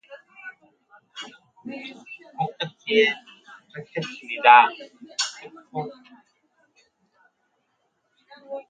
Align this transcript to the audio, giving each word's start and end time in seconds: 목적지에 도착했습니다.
목적지에 2.39 3.13
도착했습니다. 3.75 4.67